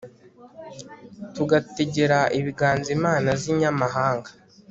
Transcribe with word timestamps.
tugategera 1.35 2.19
ibiganza 2.39 2.89
imana 2.97 3.29
z'inyamahanga 3.41 4.29